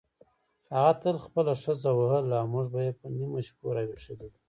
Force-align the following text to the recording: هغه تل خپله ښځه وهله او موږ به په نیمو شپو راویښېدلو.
هغه 0.73 0.91
تل 1.01 1.15
خپله 1.25 1.53
ښځه 1.63 1.89
وهله 1.99 2.35
او 2.41 2.47
موږ 2.53 2.65
به 2.73 2.81
په 2.99 3.07
نیمو 3.15 3.39
شپو 3.47 3.67
راویښېدلو. 3.75 4.37